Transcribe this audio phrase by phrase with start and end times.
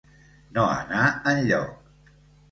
[0.55, 1.03] No anar
[1.33, 2.09] enlloc.